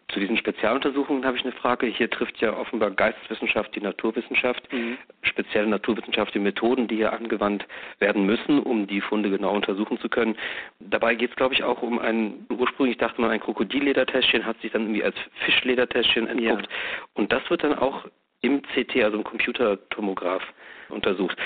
Zu 0.10 0.20
diesen 0.20 0.38
Spezialuntersuchungen 0.38 1.26
habe 1.26 1.38
ich 1.38 1.44
eine 1.44 1.52
Frage. 1.52 1.88
Hier 1.88 2.10
trifft 2.10 2.40
ja 2.40 2.56
offenbar 2.56 2.92
Geisteswissenschaft 2.92 3.76
die 3.76 3.82
Naturwissenschaft, 3.82 4.72
mhm. 4.72 4.98
spezielle 5.22 5.68
naturwissenschaftliche 5.68 6.40
Methoden, 6.40 6.88
die 6.88 6.98
hier 6.98 7.14
angewandt 7.14 7.66
werden 8.00 8.26
müssen, 8.26 8.60
um 8.60 8.88
die 8.88 9.02
Funde 9.02 9.30
genau 9.30 9.54
untersuchen 9.54 10.00
zu 10.00 10.10
können. 10.10 10.38
Dabei 10.80 11.16
geht 11.16 11.32
es, 11.32 11.36
glaube 11.36 11.54
ich, 11.54 11.64
auch 11.64 11.82
um 11.82 12.00
ein, 12.00 12.46
ursprünglich 12.50 12.98
dachte 12.98 13.22
man, 13.22 13.32
ein 13.32 13.40
Krokodilledertäschchen, 13.40 14.46
hat 14.46 14.60
sich 14.62 14.72
dann 14.72 14.84
irgendwie 14.84 15.04
als 15.04 15.16
Fischledertäschchen 15.46 16.28
entpuppt. 16.28 16.68
Ja. 16.68 16.78
Und 17.14 17.32
das 17.32 17.50
wird 17.50 17.64
dann 17.64 17.78
auch 17.78 18.06
im 18.42 18.62
CT, 18.62 19.04
also 19.04 19.18
im 19.18 19.24
Computertomograph, 19.24 20.44
untersucht. 20.90 21.38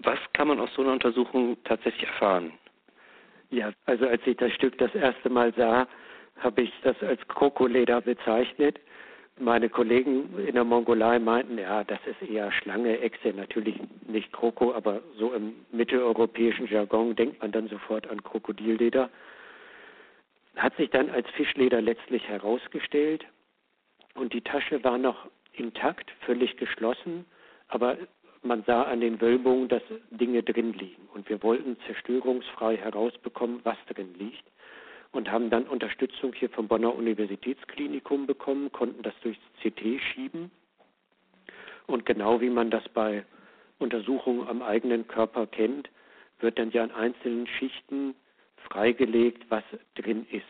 Was 0.00 0.18
kann 0.34 0.48
man 0.48 0.60
aus 0.60 0.72
so 0.74 0.82
einer 0.82 0.92
Untersuchung 0.92 1.56
tatsächlich 1.64 2.06
erfahren? 2.06 2.52
Ja, 3.50 3.72
also 3.84 4.06
als 4.06 4.20
ich 4.26 4.36
das 4.36 4.52
Stück 4.52 4.76
das 4.78 4.94
erste 4.94 5.30
Mal 5.30 5.54
sah, 5.56 5.86
habe 6.38 6.62
ich 6.62 6.72
das 6.82 6.96
als 7.02 7.26
Krokoleder 7.28 8.00
bezeichnet. 8.00 8.78
Meine 9.38 9.68
Kollegen 9.68 10.38
in 10.38 10.54
der 10.54 10.64
Mongolei 10.64 11.18
meinten, 11.18 11.58
ja, 11.58 11.84
das 11.84 11.98
ist 12.06 12.28
eher 12.28 12.50
Schlange, 12.52 12.98
Echse, 13.00 13.34
natürlich 13.34 13.76
nicht 14.06 14.32
Kroko, 14.32 14.72
aber 14.72 15.02
so 15.18 15.34
im 15.34 15.54
mitteleuropäischen 15.72 16.66
Jargon 16.68 17.14
denkt 17.14 17.42
man 17.42 17.52
dann 17.52 17.68
sofort 17.68 18.08
an 18.08 18.22
Krokodilleder. 18.22 19.10
Hat 20.56 20.74
sich 20.76 20.88
dann 20.88 21.10
als 21.10 21.28
Fischleder 21.30 21.82
letztlich 21.82 22.26
herausgestellt 22.26 23.26
und 24.14 24.32
die 24.32 24.40
Tasche 24.40 24.82
war 24.84 24.96
noch 24.96 25.28
intakt, 25.52 26.10
völlig 26.20 26.56
geschlossen, 26.56 27.26
aber 27.68 27.98
man 28.42 28.62
sah 28.64 28.84
an 28.84 29.00
den 29.00 29.20
Wölbungen, 29.20 29.68
dass 29.68 29.82
Dinge 30.10 30.42
drin 30.42 30.72
liegen. 30.72 31.08
Und 31.12 31.28
wir 31.28 31.42
wollten 31.42 31.76
zerstörungsfrei 31.86 32.76
herausbekommen, 32.76 33.60
was 33.64 33.76
drin 33.92 34.14
liegt. 34.18 34.44
Und 35.12 35.30
haben 35.30 35.50
dann 35.50 35.64
Unterstützung 35.64 36.32
hier 36.34 36.50
vom 36.50 36.68
Bonner 36.68 36.94
Universitätsklinikum 36.94 38.26
bekommen, 38.26 38.70
konnten 38.72 39.02
das 39.02 39.14
durchs 39.22 39.40
CT 39.62 40.00
schieben. 40.00 40.50
Und 41.86 42.04
genau 42.04 42.40
wie 42.40 42.50
man 42.50 42.70
das 42.70 42.86
bei 42.88 43.24
Untersuchungen 43.78 44.46
am 44.48 44.62
eigenen 44.62 45.06
Körper 45.06 45.46
kennt, 45.46 45.88
wird 46.40 46.58
dann 46.58 46.70
ja 46.70 46.84
in 46.84 46.90
einzelnen 46.90 47.46
Schichten 47.46 48.14
freigelegt, 48.56 49.44
was 49.48 49.64
drin 49.94 50.26
ist. 50.30 50.44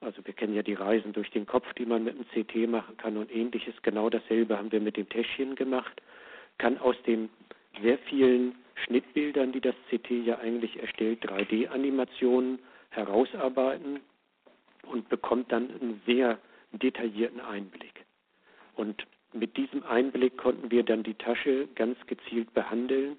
Also 0.00 0.24
wir 0.24 0.34
kennen 0.34 0.54
ja 0.54 0.62
die 0.62 0.74
Reisen 0.74 1.12
durch 1.12 1.30
den 1.30 1.46
Kopf, 1.46 1.72
die 1.74 1.86
man 1.86 2.04
mit 2.04 2.16
dem 2.16 2.46
CT 2.46 2.70
machen 2.70 2.96
kann 2.96 3.16
und 3.16 3.34
ähnliches. 3.34 3.74
Genau 3.82 4.08
dasselbe 4.10 4.56
haben 4.56 4.70
wir 4.70 4.80
mit 4.80 4.96
dem 4.96 5.08
Täschchen 5.08 5.54
gemacht. 5.56 6.00
Kann 6.58 6.78
aus 6.78 6.96
den 7.06 7.28
sehr 7.82 7.98
vielen 7.98 8.54
Schnittbildern, 8.84 9.52
die 9.52 9.60
das 9.60 9.74
CT 9.90 10.10
ja 10.24 10.38
eigentlich 10.38 10.78
erstellt, 10.78 11.24
3D-Animationen 11.24 12.58
herausarbeiten 12.96 14.00
und 14.82 15.08
bekommt 15.08 15.52
dann 15.52 15.70
einen 15.70 16.02
sehr 16.06 16.38
detaillierten 16.72 17.40
Einblick. 17.40 18.04
Und 18.74 19.06
mit 19.32 19.56
diesem 19.56 19.82
Einblick 19.84 20.36
konnten 20.36 20.70
wir 20.70 20.82
dann 20.82 21.02
die 21.02 21.14
Tasche 21.14 21.68
ganz 21.74 21.98
gezielt 22.06 22.52
behandeln, 22.54 23.16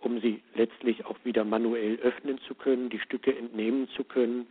um 0.00 0.20
sie 0.20 0.42
letztlich 0.54 1.04
auch 1.06 1.16
wieder 1.24 1.44
manuell 1.44 1.96
öffnen 1.96 2.38
zu 2.46 2.54
können, 2.54 2.88
die 2.88 3.00
Stücke 3.00 3.36
entnehmen 3.36 3.88
zu 3.96 4.04
können 4.04 4.46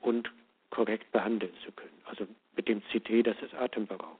und 0.00 0.30
korrekt 0.70 1.10
behandeln 1.12 1.52
zu 1.64 1.72
können. 1.72 1.90
Also 2.04 2.26
mit 2.56 2.68
dem 2.68 2.82
CT, 2.82 3.26
das 3.26 3.36
ist 3.42 3.54
atemberaubend. 3.54 4.18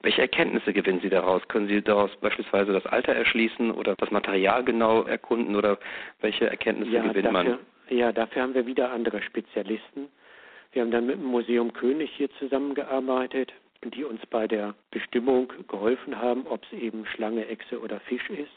Welche 0.00 0.22
Erkenntnisse 0.22 0.72
gewinnen 0.72 1.00
Sie 1.00 1.10
daraus? 1.10 1.46
Können 1.48 1.68
Sie 1.68 1.82
daraus 1.82 2.14
beispielsweise 2.20 2.72
das 2.72 2.86
Alter 2.86 3.14
erschließen 3.14 3.70
oder 3.70 3.94
das 3.96 4.10
Material 4.10 4.64
genau 4.64 5.02
erkunden 5.02 5.56
oder 5.56 5.78
welche 6.20 6.48
Erkenntnisse 6.48 6.92
ja, 6.92 7.02
gewinnt 7.02 7.26
dafür, 7.26 7.32
man? 7.32 7.58
Ja, 7.90 8.12
dafür 8.12 8.42
haben 8.42 8.54
wir 8.54 8.66
wieder 8.66 8.90
andere 8.92 9.22
Spezialisten. 9.22 10.08
Wir 10.72 10.82
haben 10.82 10.90
dann 10.90 11.06
mit 11.06 11.16
dem 11.16 11.24
Museum 11.24 11.72
König 11.72 12.10
hier 12.16 12.30
zusammengearbeitet, 12.38 13.52
die 13.82 14.04
uns 14.04 14.20
bei 14.26 14.46
der 14.46 14.74
Bestimmung 14.90 15.50
geholfen 15.68 16.18
haben, 16.18 16.46
ob 16.46 16.62
es 16.64 16.78
eben 16.78 17.06
Schlange, 17.06 17.46
Echse 17.46 17.80
oder 17.80 18.00
Fisch 18.00 18.28
ist. 18.28 18.52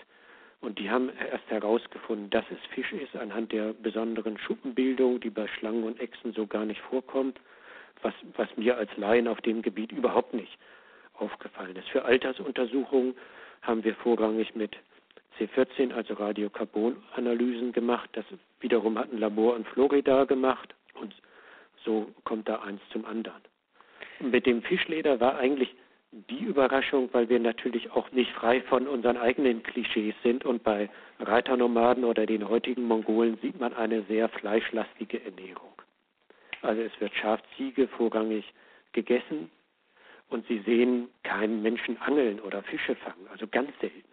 Und 0.59 0.79
die 0.79 0.89
haben 0.89 1.09
erst 1.31 1.50
herausgefunden, 1.50 2.29
dass 2.29 2.43
es 2.51 2.59
Fisch 2.73 2.91
ist, 2.91 3.15
anhand 3.15 3.53
der 3.53 3.73
besonderen 3.73 4.38
Schuppenbildung, 4.38 5.21
die 5.21 5.29
bei 5.29 5.47
Schlangen 5.47 5.83
und 5.83 6.00
Echsen 6.00 6.33
so 6.33 6.45
gar 6.45 6.65
nicht 6.65 6.81
vorkommt, 6.81 7.39
was, 8.01 8.13
was 8.35 8.50
mir 8.57 8.77
als 8.77 8.95
Laien 8.97 9.27
auf 9.27 9.39
dem 9.41 9.61
Gebiet 9.61 9.93
überhaupt 9.93 10.33
nicht 10.33 10.57
aufgefallen 11.13 11.75
ist. 11.77 11.88
Für 11.89 12.03
Altersuntersuchungen 12.03 13.15
haben 13.61 13.83
wir 13.83 13.95
vorrangig 13.95 14.55
mit 14.55 14.75
C14, 15.39 15.93
also 15.93 16.13
Radiokarbonanalysen 16.15 17.71
gemacht. 17.71 18.09
Das 18.13 18.25
wiederum 18.59 18.97
hat 18.97 19.11
ein 19.11 19.19
Labor 19.19 19.55
in 19.55 19.65
Florida 19.65 20.25
gemacht 20.25 20.75
und 20.93 21.13
so 21.83 22.11
kommt 22.23 22.47
da 22.47 22.61
eins 22.61 22.81
zum 22.91 23.05
anderen. 23.05 23.41
Und 24.19 24.31
mit 24.31 24.45
dem 24.45 24.61
Fischleder 24.61 25.19
war 25.19 25.38
eigentlich 25.38 25.73
die 26.11 26.43
Überraschung, 26.43 27.09
weil 27.13 27.29
wir 27.29 27.39
natürlich 27.39 27.91
auch 27.91 28.11
nicht 28.11 28.31
frei 28.33 28.61
von 28.61 28.88
unseren 28.88 29.17
eigenen 29.17 29.63
Klischees 29.63 30.13
sind 30.23 30.45
und 30.45 30.63
bei 30.63 30.89
Reiternomaden 31.19 32.03
oder 32.03 32.25
den 32.25 32.47
heutigen 32.50 32.83
Mongolen 32.83 33.38
sieht 33.41 33.59
man 33.59 33.73
eine 33.73 34.03
sehr 34.03 34.27
fleischlastige 34.27 35.23
Ernährung. 35.23 35.71
Also 36.61 36.81
es 36.81 36.91
wird 37.00 37.13
Schafziege 37.15 37.88
vorrangig 37.88 38.45
gegessen 38.91 39.50
und 40.29 40.45
sie 40.47 40.59
sehen 40.59 41.09
keinen 41.23 41.61
Menschen 41.61 42.00
angeln 42.01 42.39
oder 42.41 42.61
Fische 42.63 42.95
fangen, 42.95 43.27
also 43.31 43.47
ganz 43.47 43.71
selten. 43.79 44.11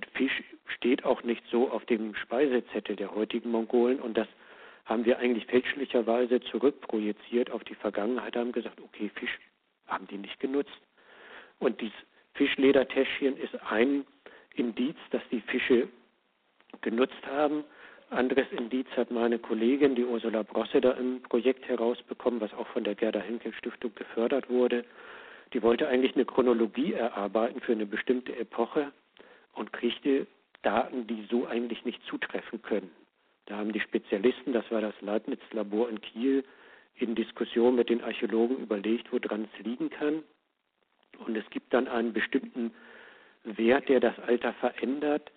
Und 0.00 0.06
Fisch 0.16 0.42
steht 0.76 1.04
auch 1.04 1.22
nicht 1.24 1.42
so 1.50 1.70
auf 1.70 1.84
dem 1.84 2.14
Speisezettel 2.14 2.96
der 2.96 3.14
heutigen 3.14 3.50
Mongolen 3.50 4.00
und 4.00 4.16
das 4.16 4.28
haben 4.86 5.04
wir 5.04 5.18
eigentlich 5.18 5.44
fälschlicherweise 5.44 6.40
zurückprojiziert 6.40 7.50
auf 7.50 7.62
die 7.64 7.74
Vergangenheit, 7.74 8.34
haben 8.34 8.52
gesagt, 8.52 8.80
okay, 8.80 9.10
Fisch 9.14 9.38
haben 9.86 10.06
die 10.06 10.16
nicht 10.16 10.40
genutzt. 10.40 10.80
Und 11.58 11.82
dieses 11.82 11.98
Fischledertäschchen 12.32 13.36
ist 13.36 13.54
ein 13.70 14.06
Indiz, 14.54 14.96
dass 15.10 15.20
die 15.30 15.42
Fische 15.42 15.88
genutzt 16.80 17.26
haben. 17.26 17.62
Anderes 18.08 18.46
Indiz 18.52 18.86
hat 18.96 19.10
meine 19.10 19.38
Kollegin, 19.38 19.96
die 19.96 20.06
Ursula 20.06 20.44
Brosse, 20.44 20.80
da 20.80 20.92
im 20.92 21.20
Projekt 21.24 21.68
herausbekommen, 21.68 22.40
was 22.40 22.54
auch 22.54 22.68
von 22.68 22.84
der 22.84 22.94
Gerda 22.94 23.20
Henkel 23.20 23.52
Stiftung 23.52 23.94
gefördert 23.94 24.48
wurde. 24.48 24.82
Die 25.52 25.62
wollte 25.62 25.88
eigentlich 25.88 26.14
eine 26.14 26.24
Chronologie 26.24 26.94
erarbeiten 26.94 27.60
für 27.60 27.72
eine 27.72 27.84
bestimmte 27.84 28.34
Epoche 28.34 28.92
kriegte 29.80 30.26
Daten, 30.62 31.06
die 31.06 31.26
so 31.30 31.46
eigentlich 31.46 31.84
nicht 31.84 32.04
zutreffen 32.04 32.60
können. 32.62 32.90
Da 33.46 33.56
haben 33.56 33.72
die 33.72 33.80
Spezialisten, 33.80 34.52
das 34.52 34.70
war 34.70 34.80
das 34.80 34.94
Leibniz-Labor 35.00 35.88
in 35.88 36.00
Kiel, 36.00 36.44
in 36.96 37.14
Diskussion 37.14 37.74
mit 37.74 37.88
den 37.88 38.02
Archäologen 38.02 38.58
überlegt, 38.58 39.10
woran 39.12 39.48
es 39.52 39.64
liegen 39.64 39.90
kann. 39.90 40.22
Und 41.26 41.36
es 41.36 41.48
gibt 41.50 41.72
dann 41.72 41.88
einen 41.88 42.12
bestimmten 42.12 42.72
Wert, 43.44 43.88
der 43.88 44.00
das 44.00 44.18
Alter 44.20 44.52
verändert, 44.54 45.32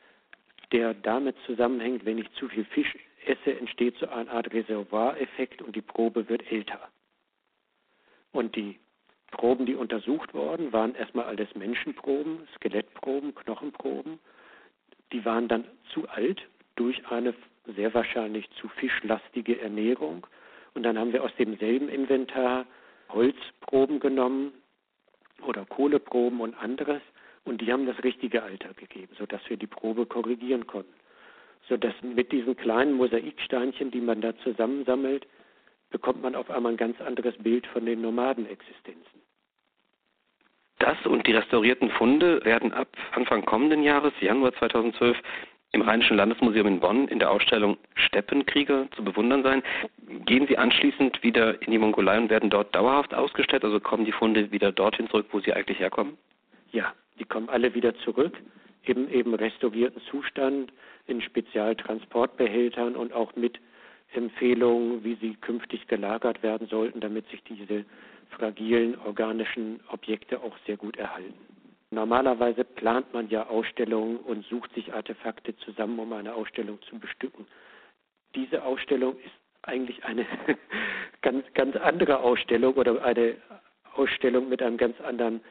der 0.72 0.94
damit 0.94 1.36
zusammenhängt, 1.46 2.06
wenn 2.06 2.18
ich 2.18 2.32
zu 2.34 2.50
viel 2.50 2.66
Fisch 2.66 2.96
esse, 3.26 3.58
entsteht 3.58 3.98
so 3.98 4.08
eine 4.10 4.30
Art 4.30 4.54
Reservoireffekt 4.54 5.62
und 5.62 5.76
die 5.76 5.82
Probe 5.82 6.28
wird 6.28 6.52
älter. 6.52 6.90
Und 8.32 8.56
die 8.56 8.78
Proben, 9.32 9.66
die 9.66 9.76
untersucht 9.76 10.34
wurden, 10.34 10.74
waren 10.74 10.96
erstmal 10.96 11.26
alles 11.26 11.54
Menschenproben, 11.56 12.48
Skelettproben, 12.56 13.34
Knochenproben. 13.34 14.20
Die 15.14 15.24
waren 15.24 15.48
dann 15.48 15.64
zu 15.94 16.10
alt 16.10 16.42
durch 16.76 17.08
eine 17.08 17.34
sehr 17.76 17.94
wahrscheinlich 17.94 18.50
zu 18.60 18.68
fischlastige 18.68 19.62
Ernährung. 19.62 20.28
Und 20.74 20.84
dann 20.84 20.98
haben 20.98 21.14
wir 21.14 21.24
aus 21.24 21.32
demselben 21.38 21.88
Inventar 21.88 22.66
Holzproben 23.10 24.00
genommen 24.00 24.52
oder 25.48 25.66
Kohleproben 25.66 26.42
und 26.42 26.56
anderes 26.56 27.02
und 27.46 27.62
die 27.62 27.72
haben 27.72 27.86
das 27.86 28.02
richtige 28.04 28.44
Alter 28.44 28.74
gegeben, 28.74 29.14
sodass 29.18 29.42
wir 29.50 29.58
die 29.58 29.68
Probe 29.68 30.06
korrigieren 30.06 30.66
konnten. 30.66 30.94
Sodass 31.70 31.94
mit 32.02 32.32
diesen 32.32 32.58
kleinen 32.58 32.94
Mosaiksteinchen, 32.94 33.92
die 33.92 34.02
man 34.02 34.22
da 34.22 34.36
zusammensammelt, 34.40 35.28
bekommt 35.90 36.22
man 36.22 36.36
auf 36.36 36.50
einmal 36.50 36.74
ein 36.74 36.78
ganz 36.78 37.00
anderes 37.02 37.36
Bild 37.38 37.68
von 37.68 37.86
den 37.86 38.02
Nomadenexistenzen. 38.02 39.13
Das 40.84 40.98
und 41.06 41.26
die 41.26 41.32
restaurierten 41.32 41.90
Funde 41.92 42.44
werden 42.44 42.74
ab 42.74 42.90
Anfang 43.14 43.46
kommenden 43.46 43.84
Jahres, 43.84 44.12
Januar 44.20 44.52
2012, 44.56 45.18
im 45.72 45.82
Rheinischen 45.82 46.18
Landesmuseum 46.18 46.68
in 46.68 46.82
Bonn 46.82 47.08
in 47.08 47.20
der 47.20 47.32
Ausstellung 47.32 47.78
Steppenkrieger 47.96 48.90
zu 48.94 49.02
bewundern 49.02 49.44
sein. 49.44 49.64
Gehen 50.26 50.46
Sie 50.46 50.58
anschließend 50.58 51.24
wieder 51.24 51.62
in 51.62 51.72
die 51.72 51.78
Mongolei 51.78 52.18
und 52.18 52.30
werden 52.30 52.50
dort 52.50 52.76
dauerhaft 52.76 53.14
ausgestellt? 53.14 53.64
Also 53.64 53.80
kommen 53.80 54.04
die 54.04 54.12
Funde 54.12 54.52
wieder 54.52 54.74
dorthin 54.74 55.08
zurück, 55.08 55.28
wo 55.32 55.40
sie 55.40 55.54
eigentlich 55.54 55.80
herkommen? 55.80 56.18
Ja, 56.74 56.94
die 57.18 57.24
kommen 57.24 57.48
alle 57.48 57.74
wieder 57.74 57.96
zurück, 58.00 58.38
im 58.84 59.08
eben 59.10 59.36
restaurierten 59.36 60.02
Zustand, 60.12 60.74
in 61.08 61.22
Spezialtransportbehältern 61.22 62.98
und 62.98 63.14
auch 63.14 63.38
mit 63.38 63.58
Empfehlungen, 64.14 65.06
wie 65.06 65.16
sie 65.16 65.36
künftig 65.36 65.88
gelagert 65.88 66.44
werden 66.44 66.68
sollten, 66.68 67.00
damit 67.00 67.26
sich 67.30 67.42
diese 67.46 67.86
fragilen 68.38 68.98
organischen 69.00 69.80
Objekte 69.90 70.42
auch 70.42 70.58
sehr 70.66 70.78
gut 70.78 70.98
erhalten. 70.98 71.34
Normalerweise 71.92 72.64
plant 72.64 73.14
man 73.14 73.30
ja 73.30 73.48
Ausstellungen 73.48 74.18
und 74.18 74.46
sucht 74.48 74.74
sich 74.74 74.94
Artefakte 74.94 75.56
zusammen, 75.58 76.00
um 76.00 76.12
eine 76.14 76.34
Ausstellung 76.34 76.82
zu 76.90 76.98
bestücken. 76.98 77.46
Diese 78.36 78.64
Ausstellung 78.64 79.16
ist 79.20 79.36
eigentlich 79.62 80.04
eine 80.04 80.26
ganz, 81.22 81.46
ganz 81.54 81.76
andere 81.76 82.20
Ausstellung 82.20 82.74
oder 82.74 83.04
eine 83.04 83.38
Ausstellung 83.94 84.50
mit 84.50 84.62
einem 84.62 84.78
ganz 84.78 85.00
anderen 85.02 85.42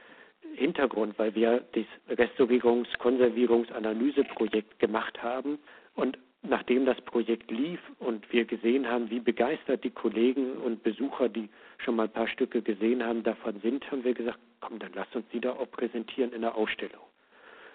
Hintergrund, 0.54 1.18
weil 1.18 1.34
wir 1.34 1.64
das 1.72 2.18
Restaurierungs-, 2.18 2.98
Konservierungs-, 2.98 3.72
Analyseprojekt 3.72 4.78
gemacht 4.80 5.22
haben 5.22 5.58
und 5.94 6.18
nachdem 6.42 6.84
das 6.84 7.00
Projekt 7.02 7.50
lief 7.50 7.80
und 7.98 8.30
wir 8.32 8.44
gesehen 8.44 8.88
haben, 8.88 9.10
wie 9.10 9.20
begeistert 9.20 9.84
die 9.84 9.90
Kollegen 9.90 10.52
und 10.58 10.82
Besucher, 10.82 11.28
die 11.28 11.48
schon 11.78 11.96
mal 11.96 12.04
ein 12.04 12.12
paar 12.12 12.28
Stücke 12.28 12.62
gesehen 12.62 13.04
haben, 13.04 13.22
davon 13.22 13.60
sind, 13.60 13.88
haben 13.90 14.04
wir 14.04 14.14
gesagt, 14.14 14.38
komm, 14.60 14.78
dann 14.78 14.92
lasst 14.94 15.14
uns 15.14 15.26
die 15.32 15.40
da 15.40 15.52
auch 15.52 15.70
präsentieren 15.70 16.32
in 16.32 16.42
der 16.42 16.56
Ausstellung. 16.56 17.02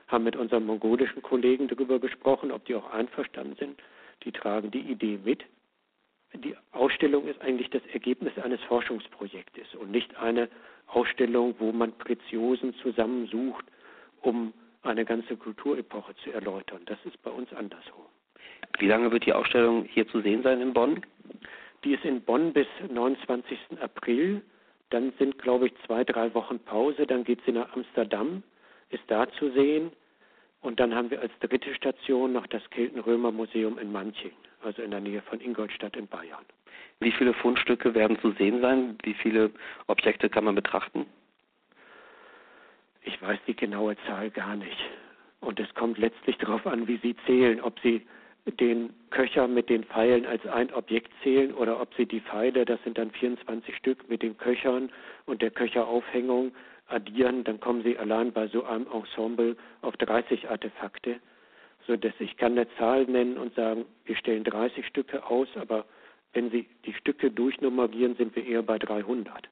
Haben 0.08 0.26
mit 0.26 0.36
unseren 0.36 0.66
mongolischen 0.66 1.22
Kollegen 1.22 1.68
darüber 1.68 2.00
gesprochen, 2.00 2.52
ob 2.52 2.66
die 2.66 2.76
auch 2.76 2.92
einverstanden 2.92 3.56
sind. 3.58 3.82
Die 4.24 4.32
tragen 4.32 4.72
die 4.72 4.80
Idee 4.80 5.20
mit. 5.24 5.44
Die 6.34 6.56
Ausstellung 6.72 7.28
ist 7.28 7.42
eigentlich 7.42 7.70
das 7.70 7.86
Ergebnis 7.94 8.38
eines 8.38 8.62
Forschungsprojektes 8.64 9.76
und 9.76 9.92
nicht 9.92 10.16
eine 10.18 10.50
Ausstellung, 10.88 11.56
wo 11.60 11.72
man 11.72 11.98
Preziosen 11.98 12.74
zusammensucht, 12.76 13.66
um 14.22 14.54
eine 14.82 15.06
ganze 15.06 15.36
Kulturepoche 15.38 16.16
zu 16.24 16.32
erläutern. 16.32 16.82
Das 16.86 16.98
ist 17.06 17.22
bei 17.24 17.32
uns 17.32 17.52
andersrum. 17.54 18.07
Wie 18.79 18.88
lange 18.88 19.12
wird 19.12 19.25
die 19.25 19.34
Ausstellung 19.34 19.86
hier 19.86 20.08
zu 20.08 20.22
sehen 20.22 20.44
sein 20.44 20.62
in 20.62 20.74
Bonn? 20.74 21.01
Die 21.84 21.94
ist 21.94 22.06
in 22.06 22.22
Bonn 22.22 22.53
bis 22.53 22.67
29. 22.89 23.58
April. 23.82 24.41
Dann 24.89 25.13
sind, 25.20 25.38
glaube 25.39 25.67
ich, 25.67 25.74
zwei, 25.86 26.03
drei 26.03 26.34
Wochen 26.34 26.60
Pause. 26.60 27.06
Dann 27.06 27.24
geht 27.24 27.39
sie 27.46 27.51
nach 27.51 27.74
Amsterdam, 27.74 28.44
ist 28.89 29.03
da 29.08 29.29
zu 29.32 29.51
sehen. 29.51 29.91
Und 30.62 30.79
dann 30.79 30.94
haben 30.94 31.12
wir 31.12 31.22
als 31.22 31.32
dritte 31.39 31.74
Station 31.75 32.34
noch 32.34 32.48
das 32.48 32.67
Keltenrömer-Museum 32.72 33.77
in 33.77 33.91
Manching, 33.91 34.32
also 34.62 34.82
in 34.82 34.91
der 34.91 35.00
Nähe 35.00 35.22
von 35.22 35.39
Ingolstadt 35.39 35.96
in 35.96 36.08
Bayern. 36.08 36.46
Wie 37.00 37.12
viele 37.12 37.34
Fundstücke 37.34 37.94
werden 37.94 38.20
zu 38.20 38.32
sehen 38.32 38.62
sein? 38.62 38.98
Wie 39.03 39.13
viele 39.13 39.51
Objekte 39.88 40.29
kann 40.29 40.46
man 40.46 40.56
betrachten? 40.56 41.06
Ich 43.03 43.22
weiß 43.22 43.39
die 43.48 43.56
genaue 43.56 43.96
Zahl 44.08 44.32
gar 44.32 44.56
nicht. 44.56 44.77
Und 45.39 45.60
es 45.60 45.74
kommt 45.75 45.98
letztlich 46.00 46.38
darauf 46.38 46.65
an, 46.65 46.88
wie 46.88 46.98
Sie 46.98 47.15
zählen, 47.25 47.62
ob 47.62 47.79
Sie 47.82 48.06
den 48.51 48.94
Köcher 49.10 49.48
mit 49.48 49.70
den 49.70 49.84
Pfeilen 49.84 50.25
als 50.25 50.46
ein 50.46 50.74
Objekt 50.74 51.12
zählen 51.24 51.54
oder 51.54 51.82
ob 51.82 51.94
Sie 51.96 52.06
die 52.06 52.22
Pfeile, 52.22 52.66
das 52.66 52.82
sind 52.84 52.98
dann 52.98 53.12
24 53.12 53.75
Stück, 53.75 54.10
mit 54.10 54.22
den 54.22 54.38
Köchern 54.38 54.89
und 55.25 55.42
der 55.42 55.51
Köcheraufhängung 55.51 56.51
addieren, 56.88 57.44
dann 57.44 57.60
kommen 57.60 57.84
Sie 57.84 57.98
allein 57.98 58.32
bei 58.32 58.48
so 58.48 58.63
einem 58.63 58.88
Ensemble 58.92 59.58
auf 59.82 59.96
30 59.98 60.50
Artefakte, 60.50 61.20
sodass 61.86 62.13
ich 62.20 62.38
kann 62.38 62.54
eine 62.54 62.68
Zahl 62.77 63.06
nennen 63.06 63.38
und 63.38 63.54
sagen, 63.56 63.86
wir 64.06 64.16
stellen 64.16 64.44
30 64.44 64.86
Stücke 64.88 65.25
aus, 65.25 65.50
aber 65.56 65.86
wenn 66.34 66.50
Sie 66.51 66.68
die 66.86 66.94
Stücke 66.94 67.32
durchnummerieren, 67.32 68.16
sind 68.16 68.36
wir 68.36 68.46
eher 68.46 68.63
bei 68.63 68.77
300. 68.77 69.50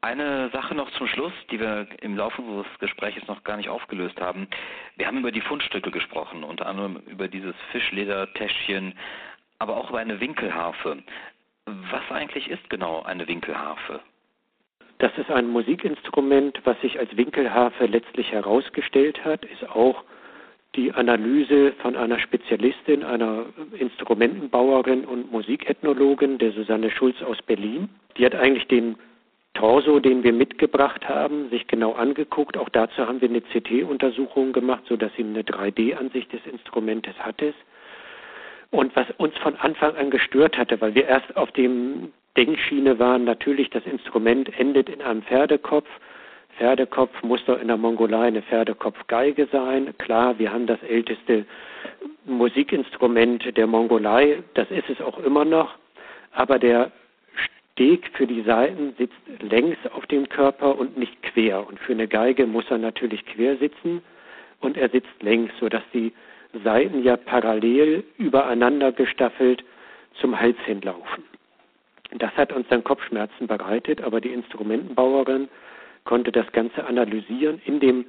Eine 0.00 0.48
Sache 0.50 0.76
noch 0.76 0.90
zum 0.92 1.08
Schluss, 1.08 1.32
die 1.50 1.58
wir 1.58 1.88
im 2.02 2.16
Laufe 2.16 2.40
unseres 2.40 2.66
Gesprächs 2.78 3.26
noch 3.26 3.42
gar 3.42 3.56
nicht 3.56 3.68
aufgelöst 3.68 4.20
haben. 4.20 4.46
Wir 4.96 5.08
haben 5.08 5.18
über 5.18 5.32
die 5.32 5.40
Fundstücke 5.40 5.90
gesprochen, 5.90 6.44
unter 6.44 6.66
anderem 6.66 7.02
über 7.06 7.26
dieses 7.26 7.54
Fischledertäschchen, 7.72 8.94
aber 9.58 9.76
auch 9.76 9.90
über 9.90 9.98
eine 9.98 10.20
Winkelharfe. 10.20 11.02
Was 11.66 12.10
eigentlich 12.10 12.48
ist 12.48 12.70
genau 12.70 13.02
eine 13.02 13.26
Winkelharfe? 13.26 14.00
Das 14.98 15.16
ist 15.18 15.30
ein 15.30 15.48
Musikinstrument, 15.48 16.60
was 16.64 16.80
sich 16.80 16.98
als 16.98 17.16
Winkelharfe 17.16 17.86
letztlich 17.86 18.30
herausgestellt 18.30 19.24
hat, 19.24 19.44
ist 19.44 19.68
auch 19.68 20.04
die 20.76 20.92
Analyse 20.92 21.72
von 21.80 21.96
einer 21.96 22.20
Spezialistin, 22.20 23.02
einer 23.02 23.46
Instrumentenbauerin 23.78 25.04
und 25.04 25.32
Musikethnologin, 25.32 26.38
der 26.38 26.52
Susanne 26.52 26.90
Schulz 26.90 27.20
aus 27.22 27.40
Berlin. 27.42 27.88
Die 28.16 28.24
hat 28.24 28.34
eigentlich 28.34 28.66
den 28.68 28.96
Torso, 29.58 29.98
den 29.98 30.22
wir 30.22 30.32
mitgebracht 30.32 31.08
haben, 31.08 31.50
sich 31.50 31.66
genau 31.66 31.92
angeguckt. 31.92 32.56
Auch 32.56 32.68
dazu 32.68 33.04
haben 33.04 33.20
wir 33.20 33.28
eine 33.28 33.40
CT-Untersuchung 33.40 34.52
gemacht, 34.52 34.84
sodass 34.88 35.10
sie 35.16 35.24
eine 35.24 35.42
3D-Ansicht 35.42 36.32
des 36.32 36.46
Instrumentes 36.46 37.14
hatte. 37.18 37.52
Und 38.70 38.94
was 38.94 39.06
uns 39.16 39.36
von 39.38 39.56
Anfang 39.56 39.96
an 39.96 40.10
gestört 40.10 40.56
hatte, 40.56 40.80
weil 40.80 40.94
wir 40.94 41.06
erst 41.06 41.36
auf 41.36 41.50
dem 41.52 42.12
Denkschiene 42.36 43.00
waren, 43.00 43.24
natürlich 43.24 43.68
das 43.70 43.84
Instrument 43.84 44.56
endet 44.60 44.88
in 44.88 45.02
einem 45.02 45.22
Pferdekopf. 45.22 45.88
Pferdekopf 46.56 47.20
muss 47.24 47.44
doch 47.46 47.60
in 47.60 47.66
der 47.66 47.78
Mongolei 47.78 48.28
eine 48.28 48.42
Pferdekopfgeige 48.42 49.48
sein. 49.50 49.92
Klar, 49.98 50.38
wir 50.38 50.52
haben 50.52 50.68
das 50.68 50.80
älteste 50.84 51.44
Musikinstrument 52.26 53.56
der 53.56 53.66
Mongolei, 53.66 54.40
das 54.54 54.70
ist 54.70 54.88
es 54.88 55.00
auch 55.00 55.18
immer 55.18 55.44
noch. 55.44 55.74
Aber 56.30 56.60
der 56.60 56.92
Steg 57.78 58.10
für 58.14 58.26
die 58.26 58.42
Saiten 58.42 58.92
sitzt 58.98 59.14
längs 59.40 59.76
auf 59.92 60.04
dem 60.06 60.28
Körper 60.28 60.76
und 60.76 60.98
nicht 60.98 61.22
quer. 61.22 61.64
Und 61.64 61.78
für 61.78 61.92
eine 61.92 62.08
Geige 62.08 62.44
muss 62.44 62.68
er 62.70 62.78
natürlich 62.78 63.24
quer 63.24 63.56
sitzen 63.56 64.02
und 64.58 64.76
er 64.76 64.88
sitzt 64.88 65.22
längs, 65.22 65.52
sodass 65.60 65.84
die 65.94 66.12
Saiten 66.64 67.04
ja 67.04 67.16
parallel 67.16 68.02
übereinander 68.16 68.90
gestaffelt 68.90 69.62
zum 70.20 70.40
Hals 70.40 70.56
hinlaufen. 70.64 71.22
Das 72.16 72.36
hat 72.36 72.52
uns 72.52 72.66
dann 72.66 72.82
Kopfschmerzen 72.82 73.46
bereitet, 73.46 74.02
aber 74.02 74.20
die 74.20 74.32
Instrumentenbauerin 74.32 75.48
konnte 76.02 76.32
das 76.32 76.50
Ganze 76.50 76.84
analysieren. 76.84 77.62
In 77.64 77.78
dem 77.78 78.06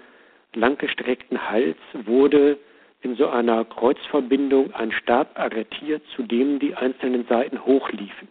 langgestreckten 0.55 1.47
Hals 1.47 1.77
wurde 1.93 2.57
in 3.03 3.15
so 3.15 3.27
einer 3.27 3.65
Kreuzverbindung 3.65 4.73
ein 4.73 4.91
Stab 4.91 5.39
arretiert, 5.39 6.01
zu 6.15 6.23
dem 6.23 6.57
die 6.57 6.73
einzelnen 6.73 7.27
Saiten 7.27 7.63
hochliefen. 7.63 8.29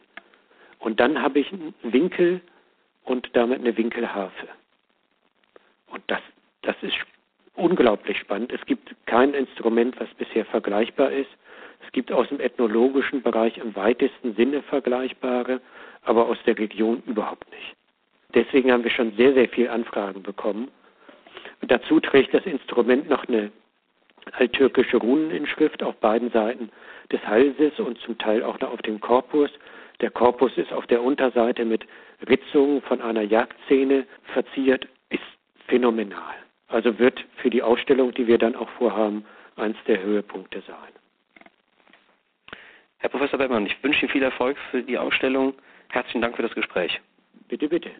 Und 0.78 1.00
dann 1.00 1.20
habe 1.20 1.40
ich 1.40 1.52
einen 1.52 1.75
Winkel 1.82 2.40
und 3.04 3.28
damit 3.32 3.61
eine 3.61 3.76
Winkelharfe. 3.76 4.49
Und 5.88 6.02
das, 6.06 6.20
das 6.62 6.76
ist 6.82 6.97
unglaublich 7.54 8.18
spannend. 8.18 8.52
Es 8.52 8.64
gibt 8.66 8.94
kein 9.06 9.35
Instrument, 9.35 9.99
was 10.00 10.08
bisher 10.14 10.44
vergleichbar 10.44 11.11
ist. 11.11 11.30
Es 11.85 11.92
gibt 11.92 12.12
aus 12.12 12.28
dem 12.28 12.40
ethnologischen 12.40 13.23
Bereich 13.23 13.58
im 13.58 13.75
weitesten 13.75 14.35
Sinne 14.35 14.62
vergleichbare, 14.62 15.61
aber 16.02 16.26
aus 16.26 16.38
der 16.47 16.58
Region 16.58 17.02
überhaupt 17.06 17.50
nicht. 17.50 17.75
Deswegen 18.35 18.70
haben 18.70 18.85
wir 18.85 18.90
schon 18.90 19.16
sehr, 19.16 19.32
sehr 19.32 19.49
viele 19.49 19.70
Anfragen 19.70 20.23
bekommen. 20.23 20.68
Und 21.61 21.70
dazu 21.70 21.99
trägt 22.00 22.35
das 22.35 22.44
Instrument 22.44 23.08
noch 23.08 23.26
eine 23.26 23.50
alttürkische 24.32 24.99
Runeninschrift 24.99 25.82
auf 25.82 25.97
beiden 25.97 26.30
Seiten 26.30 26.70
des 27.11 27.26
Halses 27.26 27.79
und 27.79 27.98
zum 28.00 28.18
Teil 28.18 28.42
auch 28.42 28.61
noch 28.61 28.72
auf 28.72 28.83
dem 28.83 29.00
Korpus. 29.00 29.50
Der 30.00 30.11
Korpus 30.11 30.56
ist 30.56 30.72
auf 30.72 30.87
der 30.87 31.02
Unterseite 31.02 31.64
mit 31.64 31.87
Ritzungen 32.28 32.82
von 32.82 33.00
einer 33.00 33.22
Jagdszene 33.22 34.06
verziert, 34.32 34.87
ist 35.11 35.22
phänomenal. 35.66 36.34
Also 36.68 36.98
wird 36.98 37.24
für 37.37 37.50
die 37.50 37.62
Ausstellung, 37.62 38.12
die 38.14 38.26
wir 38.26 38.38
dann 38.38 38.54
auch 38.54 38.68
vorhaben, 38.70 39.24
eins 39.56 39.76
der 39.87 40.02
Höhepunkte 40.02 40.62
sein. 40.66 40.92
Herr 42.98 43.11
Professor 43.11 43.38
Beckmann, 43.38 43.66
ich 43.66 43.82
wünsche 43.82 44.02
Ihnen 44.02 44.12
viel 44.12 44.22
Erfolg 44.22 44.56
für 44.70 44.82
die 44.82 44.98
Ausstellung. 44.98 45.54
Herzlichen 45.88 46.20
Dank 46.20 46.37
für 46.37 46.42
das 46.42 46.54
Gespräch. 46.54 47.00
Bitte, 47.48 47.68
bitte. 47.68 47.90